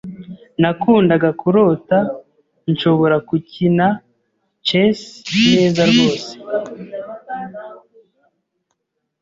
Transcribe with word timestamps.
Nakundaga 0.61 1.29
kurota 1.41 1.97
nshobora 2.71 3.15
gukina 3.29 3.85
chess 4.67 4.99
neza 5.53 5.81
rwose. 5.89 6.31